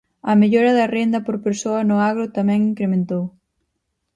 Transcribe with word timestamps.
A 0.31 0.33
mellora 0.41 0.71
da 0.79 0.85
renda 0.97 1.19
por 1.25 1.37
persoa 1.47 1.81
no 1.89 1.97
agro 2.09 2.25
tamén 2.37 2.67
incrementou. 2.71 3.23